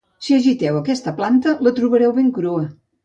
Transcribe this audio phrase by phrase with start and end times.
[0.27, 2.65] Si agiteu aquesta planta la trobareu ben crua.